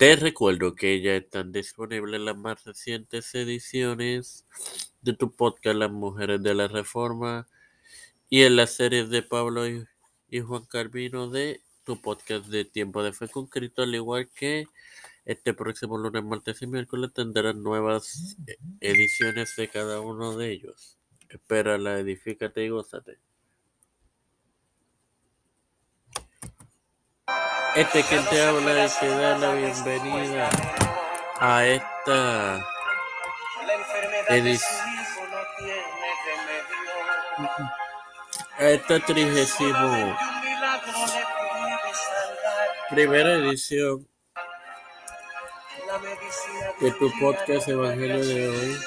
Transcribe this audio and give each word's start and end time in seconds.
Te 0.00 0.16
recuerdo 0.16 0.74
que 0.76 1.02
ya 1.02 1.14
están 1.14 1.52
disponibles 1.52 2.22
las 2.22 2.34
más 2.34 2.64
recientes 2.64 3.34
ediciones 3.34 4.46
de 5.02 5.12
tu 5.12 5.30
podcast 5.36 5.76
Las 5.76 5.90
Mujeres 5.90 6.42
de 6.42 6.54
la 6.54 6.68
Reforma 6.68 7.46
y 8.30 8.44
en 8.44 8.56
las 8.56 8.70
series 8.70 9.10
de 9.10 9.22
Pablo 9.22 9.68
y, 9.68 10.40
Juan 10.40 10.64
Carvino 10.64 11.28
de 11.28 11.60
tu 11.84 12.00
podcast 12.00 12.46
de 12.46 12.64
Tiempo 12.64 13.02
de 13.02 13.12
Fe 13.12 13.28
con 13.28 13.46
Cristo, 13.46 13.82
al 13.82 13.94
igual 13.94 14.30
que 14.34 14.64
este 15.26 15.52
próximo 15.52 15.98
lunes, 15.98 16.24
martes 16.24 16.62
y 16.62 16.66
miércoles 16.66 17.12
tendrán 17.12 17.62
nuevas 17.62 18.38
eh, 18.46 18.56
ediciones 18.80 19.54
de 19.54 19.68
cada 19.68 20.00
uno 20.00 20.34
de 20.34 20.50
ellos. 20.50 20.96
Espérala, 21.28 21.98
edifícate 21.98 22.64
y 22.64 22.70
gózate. 22.70 23.18
Este 27.76 28.02
que 28.02 28.18
te 28.18 28.42
habla 28.42 28.84
y 28.84 28.88
te 28.88 29.08
da 29.08 29.38
la 29.38 29.52
bienvenida 29.52 30.50
a 31.38 31.64
esta 31.64 32.66
edición. 34.28 34.80
A 38.58 38.64
esta 38.64 39.00
trigésimo 39.00 40.16
primera 42.90 43.34
edición 43.34 44.06
de 46.80 46.90
tu 46.90 47.10
podcast 47.20 47.68
Evangelio 47.68 48.24
de 48.26 48.48
hoy. 48.48 48.80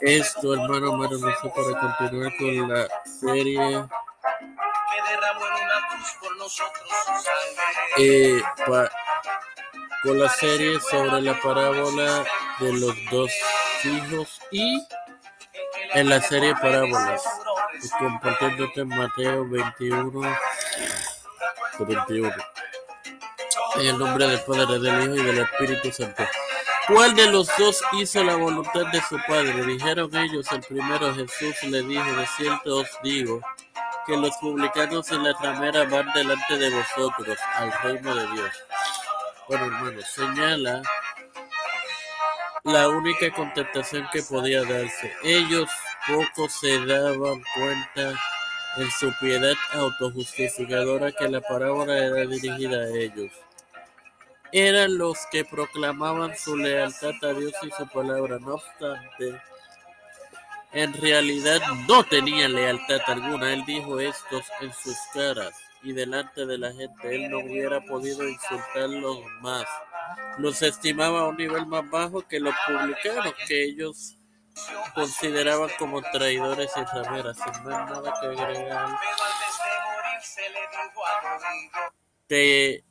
Es 0.00 0.32
tu 0.34 0.52
hermano 0.52 0.96
Maronoso 0.96 1.52
para 1.52 1.96
continuar 1.98 2.32
con 2.38 2.68
la 2.68 2.88
serie 3.04 3.88
eh, 7.98 8.42
con 10.02 10.18
la 10.18 10.28
serie 10.28 10.80
sobre 10.80 11.20
la 11.22 11.40
parábola 11.40 12.24
de 12.58 12.72
los 12.72 12.94
dos 13.10 13.30
hijos 13.84 14.40
y 14.50 14.86
en 15.94 16.08
la 16.08 16.20
serie 16.20 16.54
parábolas 16.54 17.22
compartiéndote 17.98 18.84
Mateo 18.84 19.48
21 19.48 20.36
31 21.78 22.32
en 23.76 23.86
el 23.86 23.98
nombre 23.98 24.26
del 24.26 24.40
Padre, 24.40 24.78
del 24.78 25.02
Hijo 25.04 25.14
y 25.14 25.24
del 25.24 25.38
Espíritu 25.38 25.92
Santo. 25.92 26.24
¿Cuál 26.86 27.14
de 27.14 27.30
los 27.30 27.48
dos 27.56 27.80
hizo 27.92 28.22
la 28.22 28.36
voluntad 28.36 28.86
de 28.92 29.00
su 29.08 29.16
Padre? 29.26 29.64
Dijeron 29.64 30.14
ellos. 30.16 30.46
El 30.52 30.60
primero 30.60 31.14
Jesús 31.14 31.62
le 31.62 31.82
dijo, 31.82 32.04
de 32.04 32.26
cierto 32.36 32.78
os 32.78 32.88
digo, 33.02 33.40
que 34.06 34.16
los 34.16 34.36
publicanos 34.38 35.10
y 35.10 35.18
las 35.18 35.40
rameras 35.40 35.90
van 35.90 36.12
delante 36.12 36.58
de 36.58 36.70
vosotros 36.70 37.38
al 37.54 37.72
reino 37.82 38.14
de 38.14 38.26
Dios. 38.32 38.50
Bueno, 39.48 39.66
hermanos, 39.66 40.04
señala 40.06 40.82
la 42.64 42.88
única 42.88 43.30
contestación 43.32 44.08
que 44.12 44.22
podía 44.22 44.62
darse. 44.62 45.12
Ellos 45.22 45.68
poco 46.06 46.48
se 46.48 46.84
daban 46.86 47.42
cuenta 47.54 48.18
en 48.76 48.90
su 48.90 49.12
piedad 49.20 49.54
autojustificadora 49.72 51.12
que 51.12 51.28
la 51.28 51.40
parábola 51.40 51.96
era 51.98 52.26
dirigida 52.26 52.78
a 52.78 52.88
ellos. 52.88 53.30
Eran 54.52 54.98
los 54.98 55.18
que 55.30 55.44
proclamaban 55.44 56.36
su 56.36 56.56
lealtad 56.56 57.14
a 57.22 57.32
Dios 57.32 57.52
y 57.62 57.70
su 57.70 57.86
palabra. 57.88 58.38
No 58.38 58.54
obstante, 58.54 59.40
en 60.72 60.92
realidad 60.94 61.60
no 61.86 62.02
tenía 62.04 62.48
lealtad 62.48 63.00
alguna. 63.06 63.52
Él 63.52 63.64
dijo 63.66 64.00
esto 64.00 64.40
en 64.60 64.72
sus 64.72 64.96
caras 65.12 65.54
y 65.82 65.92
delante 65.92 66.46
de 66.46 66.58
la 66.58 66.72
gente. 66.72 67.14
Él 67.14 67.30
no 67.30 67.40
hubiera 67.40 67.80
podido 67.82 68.26
insultarlos 68.26 69.18
más. 69.40 69.64
Los 70.38 70.62
estimaba 70.62 71.20
a 71.20 71.28
un 71.28 71.36
nivel 71.36 71.66
más 71.66 71.88
bajo 71.90 72.26
que 72.26 72.40
los 72.40 72.54
publicanos, 72.66 73.34
que 73.46 73.64
ellos 73.64 74.16
consideraban 74.94 75.70
como 75.78 76.00
traidores 76.00 76.70
y 76.76 76.84
rameras. 76.84 77.36
Sin 77.36 77.64
más 77.64 77.90
nada 77.90 78.14
que 78.20 78.26
agregar. 78.28 78.98
Te, 82.26 82.84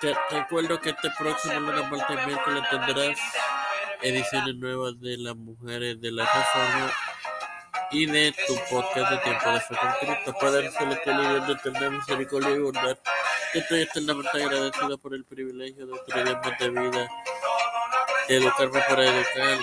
te 0.00 0.14
recuerdo 0.30 0.80
que 0.80 0.90
este 0.90 1.10
próximo 1.18 1.58
lunes, 1.58 1.90
martes 1.90 2.18
y 2.22 2.26
miércoles 2.26 2.62
tendrás 2.70 3.18
ediciones 4.02 4.54
nuevas 4.56 5.00
de 5.00 5.16
las 5.18 5.36
mujeres 5.36 6.00
de 6.00 6.10
la 6.10 6.24
reforma 6.24 6.92
y 7.90 8.06
de 8.06 8.34
tu 8.46 8.54
podcast 8.70 9.10
de 9.10 9.18
tiempo 9.18 9.50
de 9.50 9.60
fe 9.60 9.76
con 9.76 9.92
Cristo. 10.00 10.34
Padre 10.40 10.70
celestial 10.70 11.20
y 11.20 11.46
Dios 11.46 11.62
de 11.62 11.90
misericordia 11.90 12.50
y 12.50 12.58
bondad, 12.58 12.98
que 13.52 13.58
estoy 13.58 13.82
eternamente 13.82 14.42
agradecido 14.42 14.98
por 14.98 15.14
el 15.14 15.24
privilegio 15.24 15.86
de 15.86 15.92
día 16.22 16.40
más 16.42 16.58
de 16.58 16.70
vida, 16.70 17.08
de 18.28 18.36
educarme 18.36 18.80
para 18.88 19.04
educar, 19.04 19.58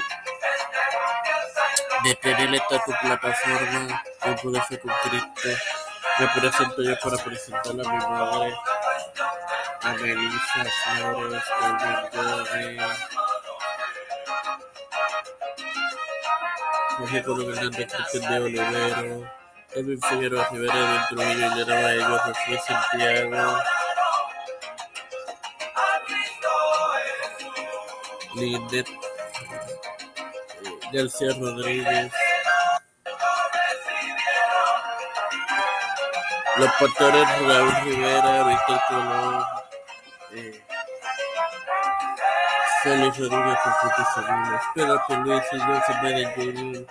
de 2.04 2.16
tener 2.16 2.56
esta 2.56 2.84
tu 2.84 2.92
plataforma, 3.02 4.04
tiempo 4.24 4.52
de 4.52 4.62
fe 4.62 4.80
con 4.80 4.92
Cristo. 5.04 5.50
Me 6.19 6.28
presento 6.30 6.81
yo 6.81 6.96
para 7.02 7.18
presentar 7.24 7.72
a 7.72 7.74
mi 7.74 7.84
madre, 7.84 8.56
a 9.81 9.94
Melissa 9.94 10.66
Flores, 10.84 11.44
Colvin 11.59 11.98
Gómez, 12.12 13.17
Colón 16.97 17.53
Hernández, 17.56 17.94
Cristian 17.94 18.31
de 18.31 18.40
Olivero, 18.40 19.31
Edwin 19.75 20.02
Figueroa 20.02 20.47
Rivera, 20.52 20.74
Edwin 20.74 21.02
Trujillo, 21.09 21.56
Lleraba 21.56 21.94
Ellos, 21.94 22.22
José 22.22 22.59
Santiago, 22.66 23.59
Lindet, 28.36 28.88
García 30.91 31.30
Rodríguez, 31.40 32.12
los 36.57 36.72
pastores 36.80 37.41
Raúl 37.47 37.75
Rivera, 37.84 38.44
Víctor 38.44 38.81
Colón, 38.90 39.46
eh, 40.31 40.63
Félix 42.84 43.18
Rodríguez, 43.18 43.60
Francisco 43.64 44.04
Salinas, 44.14 44.64
Pedro 44.76 45.02
Luis, 45.24 45.44
Joseph 45.52 46.02
Biden 46.02 46.32
Jr., 46.36 46.86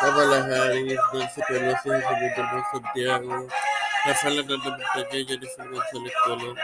Kamala 0.00 0.36
Harris, 0.36 1.00
Pelosi, 1.48 1.88
José 1.88 2.64
Santiago, 2.72 3.48
Rafael 4.04 4.38
Hernández 4.38 4.58
Montañez, 4.58 5.26
Jennifer 5.26 5.68
González 5.68 6.12
Colón, 6.24 6.56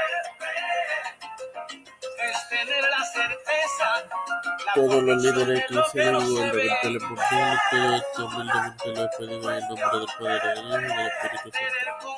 todos 4.74 5.02
los 5.02 5.22
líderes 5.22 5.64
y 5.64 5.74
todo 5.74 5.82
esto 5.82 6.02
el 9.24 9.70
nombre 9.70 9.98
del 9.98 10.06
Padre, 10.18 10.48
del 10.54 10.64
Hijo 10.64 10.78
y 10.78 10.82
del 10.82 11.06
Espíritu 11.06 11.50
Santo. 11.52 12.16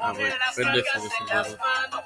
Amén. 0.00 0.32
Hermanos. 0.56 2.04